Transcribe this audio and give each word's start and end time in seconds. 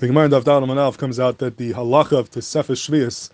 The 0.00 0.06
Gemara 0.06 0.24
in 0.24 0.30
Davdal 0.30 0.64
Manaf 0.64 0.96
comes 0.96 1.20
out 1.20 1.36
that 1.40 1.58
the 1.58 1.74
halacha 1.74 2.12
of 2.12 2.30
Tesefes 2.30 2.88
Shvius 2.88 3.28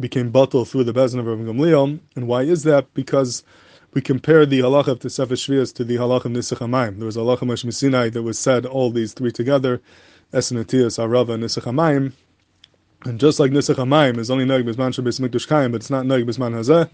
became 0.00 0.32
batal 0.32 0.66
through 0.66 0.84
the 0.84 0.94
Bezin 0.94 1.18
of 1.18 1.26
Rabbi 1.26 1.42
Gamliel. 1.42 2.00
And 2.14 2.26
why 2.26 2.40
is 2.40 2.62
that? 2.62 2.94
Because 2.94 3.42
we 3.92 4.00
compare 4.00 4.46
the 4.46 4.60
halacha 4.60 4.86
of 4.86 5.00
Tesefes 5.00 5.44
Shvius 5.46 5.74
to 5.74 5.84
the 5.84 5.96
halacha 5.96 6.24
of 6.24 6.32
Nisach 6.32 6.56
Hamayim. 6.56 6.96
There 6.96 7.04
was 7.04 7.18
a 7.18 7.20
halacha 7.20 7.40
Moshe 7.40 7.70
Sinai 7.70 8.08
that 8.08 8.22
was 8.22 8.38
said 8.38 8.64
all 8.64 8.90
these 8.90 9.12
three 9.12 9.30
together, 9.30 9.82
Esenatias, 10.32 10.98
Arava, 10.98 11.34
and 11.34 11.44
Nisach 11.44 11.64
Hamayim. 11.64 12.14
And 13.04 13.20
just 13.20 13.38
like 13.38 13.50
Nisach 13.50 13.74
Hamayim 13.74 14.16
is 14.16 14.30
only 14.30 14.46
Neg 14.46 14.64
Bisman 14.64 14.94
Shabbos 14.94 15.20
Mikdash 15.20 15.46
Kayim, 15.46 15.72
but 15.72 15.82
it's 15.82 15.90
not 15.90 16.06
Neg 16.06 16.26
Bisman 16.26 16.54
Hazeh, 16.54 16.88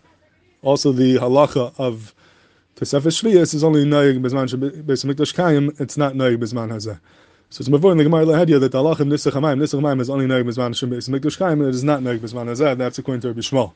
also 0.63 0.91
the 0.91 1.19
halacha 1.19 1.73
of 1.79 2.13
Tesefes 2.75 3.23
Shvius 3.23 3.55
is 3.55 3.63
only 3.63 3.85
Neg 3.85 4.21
Bisman 4.21 4.51
Shabbos 4.51 5.05
Mikdash 5.05 5.33
Kayim, 5.33 5.81
it's 5.81 5.97
not 5.97 6.17
Neg 6.17 6.41
Bisman 6.41 6.73
Hazeh. 6.73 6.99
So 7.53 7.61
it's 7.61 7.69
before 7.69 7.93
in 7.93 7.99
the 7.99 8.05
Gemara 8.05 8.25
Lahadya 8.25 8.59
that 8.61 8.73
the 8.73 8.83
of 8.83 8.97
Nisach 8.97 9.33
Hamayim, 9.33 9.61
Nisach 9.61 9.79
Hamayim 9.79 10.01
is 10.01 10.09
only 10.09 10.27
Neg 10.27 10.47
Bezman 10.47 10.69
Hashem 10.69 10.89
Beis 10.89 11.11
Mikdash 11.11 11.39
Chaim, 11.39 11.61
and 11.61 11.69
it 11.69 11.75
is 11.75 11.85
not 11.85 12.03
Neg 12.03 12.19
Bezman 12.23 12.47
Hazeh. 12.47 12.79
That's 12.79 12.97
according 12.97 13.21
to 13.21 13.29
Rabbi 13.29 13.41
Shmuel. 13.41 13.75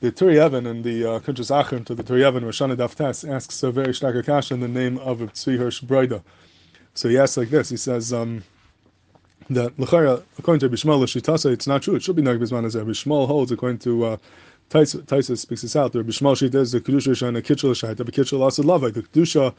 The 0.00 0.12
Turei 0.12 0.46
Even 0.46 0.66
and 0.66 0.84
the 0.84 1.06
uh, 1.06 1.16
Achim 1.16 1.86
to 1.86 1.94
the 1.94 2.04
Turei 2.04 2.28
Even, 2.28 2.44
Roshana 2.44 2.76
Daftes, 2.76 3.26
asks 3.26 3.62
a 3.62 3.70
very 3.70 3.94
stark 3.94 4.16
Akash 4.16 4.52
in 4.52 4.60
the 4.60 4.68
name 4.68 4.98
of 4.98 5.20
Tzvi 5.20 5.56
Hirsch 5.56 5.80
Broida. 5.80 6.22
So 6.92 7.08
he 7.08 7.16
asks 7.16 7.38
like 7.38 7.48
this. 7.48 7.70
He 7.70 7.78
says 7.78 8.12
um, 8.12 8.44
that 9.48 9.74
Lechara, 9.78 10.22
according 10.38 10.60
to 10.60 10.66
Rabbi 10.66 10.76
Shmuel, 10.76 11.02
Lashitasa, 11.02 11.50
it's 11.50 11.66
not 11.66 11.80
true. 11.80 11.94
It 11.94 12.02
should 12.02 12.16
be 12.16 12.20
Neg 12.20 12.38
Bezman 12.38 12.66
Hazeh. 12.66 12.80
Rabbi 12.80 12.90
Shmuel 12.90 13.26
holds 13.26 13.50
according 13.50 13.78
to 13.78 14.04
uh, 14.04 14.16
Taisa 14.68 15.38
speaks 15.38 15.62
this 15.62 15.76
out. 15.76 15.92
The 15.92 16.00
Rabbi 16.00 16.10
Shmuel 16.10 16.36
Shita 16.36 16.56
is 16.56 16.72
the 16.72 16.80
Kedusha 16.82 17.12
Shana 17.12 17.42
Kitchel 17.42 17.70
Shait, 17.70 17.96
the 17.96 18.04
Kitchel 18.04 18.46
Asad 18.46 18.66
Lavai. 18.66 18.92
The 18.92 19.02
Kedusha 19.02 19.54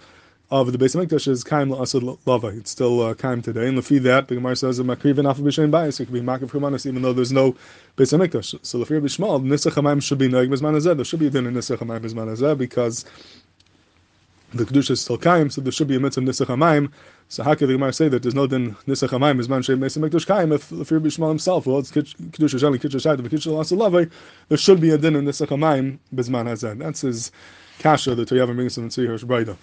of 0.52 0.72
the 0.72 0.77
Beis 0.77 0.95
Hamikdash 0.95 1.27
is 1.27 1.44
kaim 1.44 1.70
la'asad 1.70 2.20
lava. 2.26 2.48
It's 2.48 2.70
still 2.70 3.02
uh, 3.02 3.13
kaim 3.16 3.41
today. 3.41 3.67
And 3.67 3.77
lefi 3.77 4.02
that, 4.03 4.27
the 4.27 4.36
Gemara 4.36 4.55
says, 4.55 4.80
"Makriv 4.80 5.17
and 5.17 5.27
b'shein 5.27 5.72
bias." 5.72 5.99
It 5.99 6.05
could 6.05 6.13
be 6.13 6.22
makav 6.22 6.52
chumanas, 6.52 6.86
even 6.86 7.02
though 7.02 7.13
there's 7.13 7.31
no 7.31 7.53
Beis 7.98 8.16
Hamikdash. 8.16 8.59
So 8.62 8.80
lefi 8.80 8.92
Rabbi 8.92 9.08
Shmuel, 9.08 9.44
nisach 9.44 9.73
hamayim 9.73 10.03
should 10.03 10.19
be 10.19 10.28
noig 10.28 10.50
bezman. 10.50 10.95
There 10.95 11.03
should 11.03 11.19
be 11.19 11.28
a 11.28 11.30
din 11.31 11.47
in 11.47 11.56
nisach 11.56 11.78
hamayim 11.78 12.02
bezman 12.02 12.58
because 12.59 13.06
the 14.53 14.66
kedusha 14.66 14.92
is 14.92 15.02
still 15.02 15.17
kaim, 15.17 15.50
so 15.50 15.61
there 15.61 15.72
should 15.72 15.88
be 15.88 15.95
a 15.95 16.00
mitzvah 16.00 16.22
nisach 16.22 16.45
hamayim. 16.45 16.91
So 17.28 17.41
how 17.41 17.56
could 17.56 17.67
the 17.67 17.73
Gemara 17.73 17.91
say 17.91 18.08
that 18.09 18.22
there's 18.22 18.36
no 18.36 18.45
din 18.45 18.75
nisach 18.88 19.09
hamayim 19.09 19.41
bezman 19.41 19.62
shein 19.62 19.80
Beis 19.80 19.97
Hamikdash 19.97 20.28
kaim 20.28 20.52
if 20.52 20.69
lefi 20.69 20.91
Rabbi 20.91 21.08
Shmuel 21.08 21.30
himself, 21.30 21.66
well, 21.66 21.80
it's 21.80 21.91
kedusha 21.91 22.59
shali 22.59 22.78
kedusha 22.78 23.02
shayt, 23.02 23.22
but 23.23 23.31
kedusha 23.31 23.47
la'asad 23.47 23.78
lava, 23.78 24.08
there 24.50 24.58
should 24.59 24.80
be 24.80 24.91
a 24.91 24.97
din 25.00 25.16
in 25.16 25.25
nisach 25.25 25.47
hamayim 25.47 25.97
bezman 26.14 26.45
hazeh. 26.45 26.78
That's 26.78 27.02
his 27.02 27.31
kasha 27.80 28.16
that 28.16 28.30
Toyavim 28.30 28.56
brings 28.56 28.78
in 28.78 28.86
the 28.86 28.89
Tzvi 28.89 29.08
Hirsch 29.08 29.23
Broida. 29.23 29.58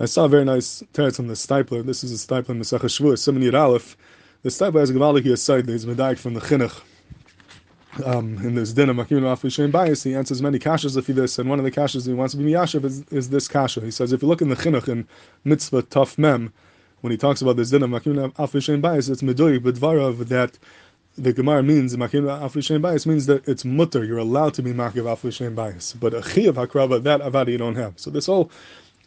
I 0.00 0.04
saw 0.04 0.26
a 0.26 0.28
very 0.28 0.44
nice 0.44 0.84
teretz 0.92 1.16
from 1.16 1.26
the 1.26 1.34
Steipler. 1.34 1.84
This 1.84 2.04
is 2.04 2.12
a 2.12 2.26
Steipler 2.26 2.50
in 2.50 2.60
Mesach 2.60 2.82
Shavuos, 2.82 3.18
Simon 3.18 3.52
Aleph. 3.52 3.96
The 4.42 4.48
Steipler 4.48 4.78
has 4.78 4.90
a 4.90 4.94
Gavaldik 4.94 5.28
aside 5.32 5.66
that 5.66 5.72
he's 5.72 5.86
medayik 5.86 6.20
from 6.20 6.34
the 6.34 6.40
Chinuch. 6.40 6.80
Um, 8.06 8.38
in 8.46 8.54
this 8.54 8.72
din 8.72 8.90
of 8.90 8.96
Makim 8.96 9.52
Shem 9.52 9.72
Bias, 9.72 10.04
he 10.04 10.14
answers 10.14 10.40
many 10.40 10.60
kashas 10.60 11.04
he 11.04 11.12
this, 11.12 11.36
and 11.40 11.50
one 11.50 11.58
of 11.58 11.64
the 11.64 11.72
kashas 11.72 12.06
he 12.06 12.12
wants 12.12 12.32
to 12.32 12.38
be 12.38 12.44
miyashav 12.44 12.84
is, 12.84 13.02
is 13.10 13.30
this 13.30 13.48
kasha. 13.48 13.80
He 13.80 13.90
says, 13.90 14.12
if 14.12 14.22
you 14.22 14.28
look 14.28 14.40
in 14.40 14.50
the 14.50 14.54
Chinuch 14.54 14.86
in 14.86 15.08
Mitzvah 15.42 15.82
Tuf 15.82 16.16
Mem, 16.16 16.52
when 17.00 17.10
he 17.10 17.16
talks 17.16 17.42
about 17.42 17.56
this 17.56 17.70
din 17.70 17.82
of 17.82 17.90
Makim 17.90 18.62
Shem 18.62 18.80
Bias, 18.80 19.08
it's 19.08 19.22
medoy 19.22 19.58
b'dvarav 19.58 20.28
that 20.28 20.60
the 21.16 21.32
Gemara 21.32 21.64
means 21.64 21.96
Makim 21.96 22.22
Afli 22.22 22.64
Shem 22.64 22.80
Bias 22.80 23.04
means 23.04 23.26
that 23.26 23.48
it's 23.48 23.64
mutter, 23.64 24.04
you're 24.04 24.18
allowed 24.18 24.54
to 24.54 24.62
be 24.62 24.72
Makim 24.72 25.02
Afli 25.02 25.32
Shem 25.32 25.56
Bias. 25.56 25.94
But 25.94 26.14
a 26.14 26.20
Chiyav 26.20 26.52
Hakrava, 26.52 27.02
that 27.02 27.20
avadi 27.20 27.48
you 27.48 27.58
don't 27.58 27.74
have. 27.74 27.98
So 27.98 28.10
this 28.10 28.26
whole 28.26 28.52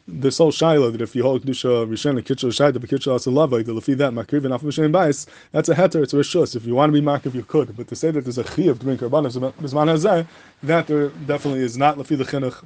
this 0.07 0.37
whole 0.37 0.51
shaila 0.51 0.91
that 0.91 1.01
if 1.01 1.15
you 1.15 1.23
hold 1.23 1.43
kedusha 1.43 1.87
rishon 1.87 2.21
kitchel 2.21 3.11
also 3.11 3.31
love 3.31 3.51
like 3.51 3.65
the 3.65 3.73
lefi 3.73 3.95
that 3.97 4.13
makriv 4.13 4.45
and 4.45 4.53
afmishem 4.53 4.91
bias 4.91 5.27
that's 5.51 5.69
a 5.69 5.75
heter 5.75 6.03
it's 6.03 6.13
a 6.13 6.17
rishus. 6.17 6.55
If 6.55 6.65
you 6.65 6.75
want 6.75 6.93
to 6.93 6.99
be 6.99 7.05
makriv 7.05 7.33
you 7.33 7.43
could. 7.43 7.75
But 7.75 7.87
to 7.89 7.95
say 7.95 8.11
that 8.11 8.21
there's 8.21 8.37
a 8.37 8.43
chiyuv 8.43 8.79
to 8.79 8.85
bring 8.85 8.97
karbanos 8.97 9.37
bisman 9.53 9.87
hazeh 9.87 10.27
that 10.63 10.87
there 10.87 11.09
definitely 11.09 11.61
is 11.61 11.77
not 11.77 11.97
lefi 11.97 12.17
the 12.17 12.25
chinuch 12.25 12.63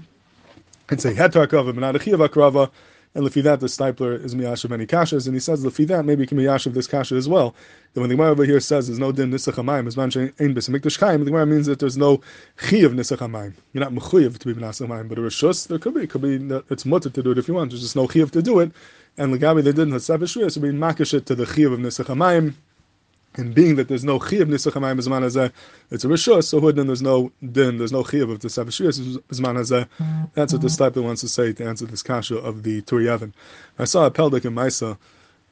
it's 0.89 1.05
a 1.05 1.13
heter 1.13 1.45
akrava 1.45 1.67
but 1.67 1.77
not 1.77 1.95
a 1.95 1.99
chiyuv 1.99 2.27
akrava 2.27 2.69
and 3.15 3.25
lefi 3.25 3.41
that 3.41 3.61
the 3.61 3.67
steipler 3.67 4.23
is 4.23 4.35
miyashav 4.35 4.69
many 4.69 4.85
kashas, 4.85 5.25
and 5.25 5.35
he 5.35 5.39
says 5.39 5.63
lefi 5.63 5.87
that 5.87 6.03
maybe 6.05 6.27
can 6.27 6.37
miyashav 6.37 6.73
this 6.73 6.85
kasha 6.85 7.15
as 7.15 7.27
well. 7.27 7.55
Then 7.93 8.01
when 8.01 8.09
the 8.09 8.15
Gemara 8.15 8.31
over 8.31 8.43
here 8.43 8.59
says 8.59 8.87
there's 8.87 8.99
no 8.99 9.13
din 9.13 9.31
nisach 9.31 9.53
hamayim, 9.53 9.87
as 9.87 9.95
man 9.95 10.11
ein 10.39 10.53
besamikdash 10.53 10.99
kaim, 10.99 11.21
the 11.21 11.31
Gemara 11.31 11.45
means 11.45 11.65
that 11.65 11.79
there's 11.79 11.97
no 11.97 12.17
chiyav 12.57 12.93
nisach 12.93 13.19
hamayim. 13.19 13.53
You're 13.71 13.89
not 13.89 13.93
mechuyev 13.93 14.37
to 14.37 14.53
be 14.53 14.53
benasach 14.53 14.87
hamayim, 14.87 15.07
but 15.07 15.17
a 15.17 15.21
rishus 15.21 15.67
there 15.67 15.79
could 15.79 15.93
be, 15.93 16.01
it 16.01 16.09
could 16.09 16.21
be 16.21 16.35
it's 16.69 16.85
mutter 16.85 17.09
to 17.09 17.23
do 17.23 17.31
it 17.31 17.37
if 17.37 17.47
you 17.47 17.53
want. 17.53 17.71
There's 17.71 17.81
just 17.81 17.95
no 17.95 18.07
chiyav 18.07 18.31
to 18.31 18.41
do 18.41 18.59
it, 18.59 18.71
and 19.17 19.33
legabi 19.33 19.63
they 19.63 19.71
didn't 19.71 19.93
have 19.93 20.03
so 20.03 20.17
be 20.17 20.27
makish 20.27 21.13
it 21.13 21.25
to 21.27 21.35
the 21.35 21.45
chiyav 21.45 21.73
of 21.73 21.79
nisach 21.79 22.05
hamayim. 22.05 22.53
And 23.37 23.53
being 23.53 23.75
that 23.75 23.87
there's 23.87 24.03
no 24.03 24.19
chiyav 24.19 24.45
nisach 24.45 24.73
hamayim 24.73 24.99
zman 24.99 25.21
hazeh, 25.21 25.51
it's 25.91 26.03
a 26.03 26.07
rishus. 26.07 26.45
So 26.45 26.59
then 26.71 26.87
there's 26.87 27.01
no 27.01 27.31
din, 27.51 27.77
there's 27.77 27.91
no 27.91 28.03
chiyav 28.03 28.31
of 28.31 28.39
the 28.39 28.47
zman 28.47 29.57
hazeh. 29.57 29.87
That's 30.33 30.53
what 30.53 30.61
the 30.61 30.67
steipler 30.67 31.03
wants 31.03 31.21
to 31.21 31.27
say 31.27 31.53
to 31.53 31.65
answer 31.65 31.85
this 31.85 32.03
kasha 32.03 32.37
of 32.37 32.63
the 32.63 32.81
Turei 32.83 33.13
Even. 33.13 33.33
I 33.79 33.85
saw 33.85 34.05
a 34.05 34.11
peldik 34.11 34.45
in 34.45 34.53
Maisa 34.53 34.97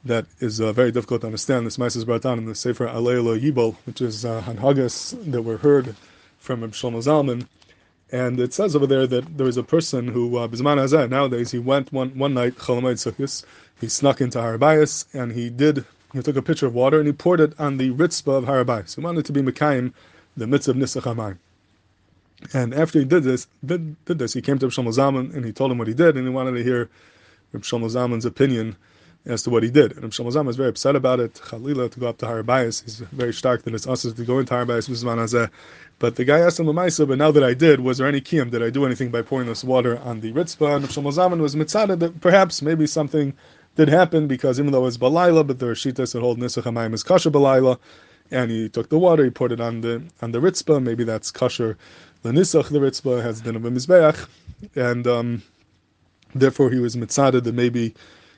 that 0.04 0.26
is 0.40 0.60
uh, 0.60 0.72
very 0.72 0.92
difficult 0.92 1.22
to 1.22 1.26
understand. 1.26 1.66
This 1.66 1.78
Maisa 1.78 1.96
is 1.96 2.04
brought 2.04 2.22
down 2.22 2.38
in 2.38 2.44
the 2.44 2.54
Sefer 2.54 2.86
Aleila 2.86 3.40
Yibol, 3.40 3.76
which 3.86 4.00
is 4.00 4.24
uh, 4.24 4.42
Hanhagas 4.42 5.30
that 5.32 5.42
were 5.42 5.56
heard 5.56 5.94
from 6.38 6.60
Shlomo 6.72 6.98
Zalman. 6.98 7.46
And 8.12 8.38
it 8.38 8.52
says 8.52 8.76
over 8.76 8.86
there 8.86 9.06
that 9.06 9.36
there 9.38 9.46
was 9.46 9.56
a 9.56 9.62
person 9.62 10.06
who, 10.06 10.36
uh, 10.36 10.46
Bizman 10.46 10.76
Hazeh, 10.76 11.08
nowadays, 11.08 11.50
he 11.50 11.58
went 11.58 11.92
one, 11.92 12.10
one 12.18 12.34
night, 12.34 12.56
Chalamayt 12.56 13.00
Sukkis, 13.12 13.44
he 13.80 13.88
snuck 13.88 14.20
into 14.20 14.38
Harabayas, 14.38 15.06
and 15.14 15.32
he 15.32 15.50
did 15.50 15.84
he 16.14 16.22
took 16.22 16.36
a 16.36 16.42
pitcher 16.42 16.66
of 16.66 16.74
water 16.74 16.98
and 16.98 17.06
he 17.06 17.12
poured 17.12 17.40
it 17.40 17.58
on 17.58 17.76
the 17.76 17.90
ritzpah 17.90 18.38
of 18.38 18.44
Harabai. 18.44 18.88
So 18.88 19.00
he 19.00 19.04
wanted 19.04 19.24
to 19.26 19.32
be 19.32 19.42
Mekayim, 19.42 19.92
the 20.36 20.46
mitzvah 20.46 20.70
of 20.70 20.76
Nisach 20.76 21.36
And 22.52 22.72
after 22.72 23.00
he 23.00 23.04
did 23.04 23.24
this, 23.24 23.46
did, 23.64 24.02
did 24.04 24.18
this, 24.18 24.32
he 24.32 24.40
came 24.40 24.58
to 24.60 24.68
Rav 24.68 24.94
Zaman 24.94 25.32
and 25.34 25.44
he 25.44 25.52
told 25.52 25.72
him 25.72 25.78
what 25.78 25.88
he 25.88 25.94
did, 25.94 26.16
and 26.16 26.26
he 26.26 26.32
wanted 26.32 26.52
to 26.52 26.62
hear 26.62 26.88
Rav 27.52 27.64
Zaman's 27.90 28.24
opinion 28.24 28.76
as 29.26 29.42
to 29.42 29.50
what 29.50 29.62
he 29.62 29.70
did. 29.70 29.92
And 29.96 30.04
Rav 30.04 30.32
Zaman 30.32 30.46
was 30.46 30.56
very 30.56 30.68
upset 30.68 30.94
about 30.94 31.18
it. 31.18 31.34
Chalila 31.34 31.90
to 31.90 32.00
go 32.00 32.08
up 32.08 32.18
to 32.18 32.26
Harabayas. 32.26 32.84
He's 32.84 33.00
very 33.00 33.32
stark 33.32 33.62
that 33.62 33.74
it's 33.74 33.86
us 33.86 34.02
to 34.02 34.24
go 34.24 34.38
into 34.38 34.54
Harabayas 34.54 35.50
But 35.98 36.14
the 36.14 36.24
guy 36.24 36.38
asked 36.38 36.60
him 36.60 36.66
Lamaisa, 36.66 37.08
but 37.08 37.18
now 37.18 37.32
that 37.32 37.42
I 37.42 37.54
did, 37.54 37.80
was 37.80 37.98
there 37.98 38.06
any 38.06 38.20
kiyam? 38.20 38.52
Did 38.52 38.62
I 38.62 38.70
do 38.70 38.86
anything 38.86 39.10
by 39.10 39.22
pouring 39.22 39.48
this 39.48 39.64
water 39.64 39.98
on 39.98 40.20
the 40.20 40.32
ritzpah? 40.32 40.76
And 40.76 40.96
Rav 40.96 41.14
Zaman 41.14 41.42
was 41.42 41.56
mitzvah 41.56 41.96
that 41.96 42.20
perhaps 42.20 42.62
maybe 42.62 42.86
something 42.86 43.34
did 43.76 43.88
happen 43.88 44.26
because 44.26 44.58
even 44.58 44.72
though 44.72 44.86
it's 44.86 44.96
Balayla, 44.96 45.46
but 45.46 45.58
there 45.58 45.70
are 45.70 45.74
Shitas 45.74 46.12
that 46.12 46.20
hold 46.20 46.38
Nisach 46.38 46.62
HaMayim 46.62 46.94
is 46.94 47.02
kosher 47.02 47.30
Balayla, 47.30 47.78
and 48.30 48.50
he 48.50 48.68
took 48.68 48.88
the 48.88 48.98
water, 48.98 49.24
he 49.24 49.30
poured 49.30 49.52
it 49.52 49.60
on 49.60 49.80
the 49.80 50.02
on 50.22 50.32
the 50.32 50.40
Ritzpah, 50.40 50.82
maybe 50.82 51.04
that's 51.04 51.30
kosher 51.30 51.76
the 52.22 52.30
Nisach, 52.30 52.68
the 52.70 52.78
Ritzpah 52.78 53.22
has 53.22 53.40
din 53.40 53.56
of 53.56 53.64
a 53.64 53.70
Mizbeach, 53.70 54.26
and 54.74 55.06
um, 55.06 55.42
therefore 56.34 56.70
he 56.70 56.78
was 56.78 56.96
mitzaded 56.96 57.44
that 57.44 57.54
maybe 57.54 57.94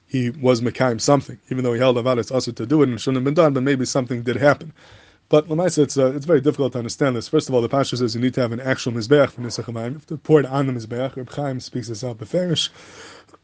he 0.07 0.31
was 0.31 0.61
Mekayim 0.61 1.01
something, 1.01 1.39
even 1.51 1.65
though 1.65 1.73
he 1.73 1.79
held 1.79 1.97
Avad, 1.97 2.19
it's 2.19 2.31
also 2.31 2.53
to 2.53 2.67
do 2.67 2.83
it 2.83 2.89
and 2.89 2.95
it 2.95 3.01
shouldn't 3.01 3.19
have 3.19 3.25
been 3.25 3.35
done, 3.35 3.53
but 3.53 3.63
maybe 3.63 3.85
something 3.85 4.23
did 4.23 4.37
happen. 4.37 4.73
But 5.29 5.49
Lamaisa, 5.49 5.83
it's 5.83 5.99
uh, 5.99 6.13
it's 6.13 6.25
very 6.25 6.41
difficult 6.41 6.73
to 6.75 6.79
understand 6.79 7.17
this. 7.17 7.27
First 7.27 7.49
of 7.49 7.55
all, 7.55 7.61
the 7.61 7.69
Pasha 7.69 7.97
says 7.97 8.15
you 8.15 8.21
need 8.21 8.35
to 8.35 8.41
have 8.41 8.53
an 8.53 8.61
actual 8.61 8.93
mizbeach 8.93 9.31
for 9.31 9.41
nisach 9.41 9.65
hamayim. 9.65 10.05
To 10.07 10.17
pour 10.17 10.39
it 10.39 10.47
on 10.47 10.69
the 10.69 10.73
mizbeach. 10.73 11.17
Reb 11.17 11.31
Chaim 11.31 11.59
speaks 11.59 11.89
this 11.89 12.05
out 12.05 12.19
beferish. 12.19 12.69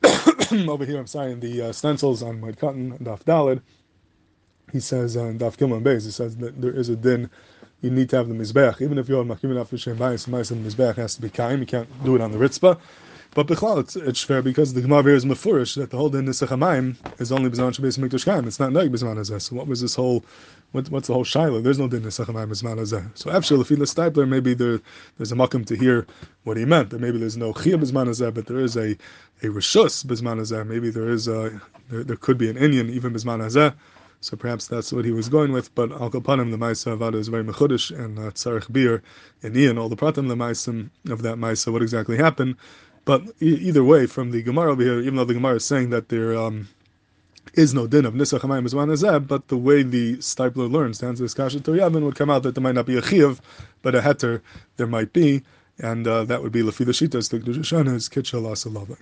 over 0.69 0.85
here, 0.85 0.99
I'm 0.99 1.07
sorry, 1.07 1.33
in 1.33 1.41
the 1.41 1.63
uh, 1.63 1.73
stencils 1.73 2.23
on 2.23 2.41
Moed 2.41 2.57
Katan, 2.57 2.99
Daf 3.03 3.23
Dalid, 3.25 3.63
he 4.73 4.81
says, 4.81 5.17
uh, 5.17 5.33
Daf 5.37 5.57
Gimel 5.57 5.83
Beis, 5.83 6.05
he 6.05 6.11
says 6.11 6.37
that 6.39 6.61
there 6.61 6.73
is 6.73 6.89
a 6.89 6.97
din, 6.97 7.31
you 7.81 7.91
need 7.91 8.09
to 8.11 8.17
have 8.17 8.29
the 8.29 8.35
Mizbech. 8.35 8.81
Even 8.81 8.99
if 8.99 9.09
you're 9.09 9.25
Makim 9.25 9.51
Enough 9.51 9.77
Shem 9.79 9.99
Bayis, 9.99 10.27
the 10.27 10.55
Mizbech 10.55 10.97
has 10.97 11.15
to 11.17 11.23
be 11.23 11.29
Kaim, 11.29 11.61
you 11.61 11.67
can't 11.67 11.89
do 12.05 12.15
it 12.15 12.21
on 12.21 12.33
the 12.33 12.39
Ritzpah. 12.39 12.79
But 13.34 13.47
Bechlal, 13.47 13.81
it's, 13.81 13.97
it's 13.97 14.22
fair 14.22 14.43
because 14.43 14.75
the 14.75 14.82
Gemara 14.82 15.15
is 15.15 15.25
Mefurish 15.25 15.76
that 15.76 15.88
the 15.91 15.97
whole 15.97 16.10
din 16.10 16.26
Nisach 16.26 17.19
is 17.19 17.32
only 17.32 17.48
B'zman 17.48 17.75
Shabbos 17.75 17.97
Mikdash 17.97 18.26
Kaim. 18.26 18.47
It's 18.47 18.60
not 18.60 18.72
Neg 18.72 18.93
B'zman 18.93 19.16
Hazeh. 19.16 19.41
So 19.41 19.56
what 19.56 19.66
was 19.66 19.81
this 19.81 19.94
whole, 19.94 20.22
what, 20.72 20.91
what's 20.91 21.06
the 21.06 21.15
whole 21.15 21.25
Shiloh? 21.25 21.62
There's 21.62 21.78
no 21.78 21.89
din 21.89 22.03
Nisach 22.03 22.27
HaMayim 22.27 22.48
B'zman 22.48 22.77
Hazeh. 22.77 23.16
So 23.16 23.30
if 23.30 23.71
you 23.71 23.77
Steipler, 23.78 24.28
maybe 24.28 24.53
there, 24.53 24.80
there's 25.16 25.33
a 25.33 25.34
makam 25.34 25.65
to 25.65 25.74
hear 25.74 26.07
what 26.45 26.59
he 26.59 26.66
meant. 26.66 26.91
That 26.91 27.01
maybe 27.01 27.16
there's 27.16 27.39
no 27.39 27.54
Chia 27.54 27.78
B'zman 27.78 28.09
Hazeh, 28.09 28.34
but 28.34 28.45
there 28.45 28.60
is 28.60 28.77
a, 28.77 28.91
a 29.42 29.47
Rishus 29.47 30.04
B'zman 30.04 30.39
Hazeh. 30.39 30.66
Maybe 30.66 30.91
there 30.91 31.09
is 31.09 31.27
a, 31.27 31.59
there, 31.89 32.04
there 32.04 32.16
could 32.16 32.36
be 32.36 32.51
an 32.51 32.59
Indian 32.59 32.91
even 32.91 33.15
B'zman 33.15 33.41
Hazeh. 33.41 33.74
So 34.21 34.36
perhaps 34.36 34.66
that's 34.66 34.92
what 34.92 35.07
he 35.07 35.10
was 35.10 35.30
going 35.30 35.53
with. 35.53 35.74
But 35.74 35.91
Al 35.91 36.10
Kapanim, 36.10 36.51
the 36.51 36.59
Maisa 36.59 36.97
Avada 36.97 37.15
is 37.15 37.28
very 37.28 37.45
mechudish, 37.45 37.98
and 37.98 38.18
uh, 38.18 38.30
Tzarech 38.33 38.71
Bir, 38.71 39.03
and 39.42 39.57
Ian, 39.57 39.78
all 39.78 39.89
the 39.89 39.97
Pratim, 39.97 40.28
the 40.28 40.36
Maisim 40.36 40.91
of 41.10 41.22
that 41.22 41.39
Maisa, 41.39 41.72
what 41.72 41.80
exactly 41.83 42.18
happened. 42.18 42.57
But 43.04 43.22
e- 43.41 43.57
either 43.69 43.84
way, 43.84 44.07
from 44.07 44.31
the 44.31 44.43
Gemara 44.43 44.72
over 44.72 44.83
here, 44.83 45.01
even 45.01 45.16
though 45.16 45.25
the 45.25 45.34
Gemara 45.34 45.57
is 45.57 45.65
saying 45.65 45.91
that 45.91 46.09
there 46.09 46.37
um, 46.37 46.69
is 47.54 47.75
no 47.75 47.87
din 47.87 48.04
of 48.04 48.15
Nisach 48.15 48.41
Hamayim 48.41 48.69
Zman 48.69 48.89
Hazeh, 48.89 49.27
but 49.27 49.49
the 49.49 49.57
way 49.57 49.83
the 49.83 50.16
Steipler 50.19 50.71
learns, 50.71 51.01
the 51.01 51.07
answer 51.07 51.25
is 51.25 51.34
Kasha 51.34 51.60
Yavin 51.60 52.03
would 52.03 52.16
come 52.16 52.31
out 52.31 52.43
that 52.45 52.54
there 52.54 52.63
might 52.63 52.75
not 52.75 52.87
be 52.87 52.97
a 52.97 53.03
Chiv, 53.03 53.41
but 53.83 53.95
a 53.95 54.01
Heter 54.01 54.41
there 54.77 54.87
might 54.87 55.13
be, 55.13 55.43
and 55.78 56.07
uh, 56.07 56.25
that 56.25 56.43
would 56.43 56.53
be 56.53 56.63
Lafila 56.63 56.91
Shitas, 56.91 57.31
the 57.31 57.39
Kedusha 57.41 57.95
is 57.95 58.09
Kitchel 58.09 58.43
Asalavai. 58.43 58.99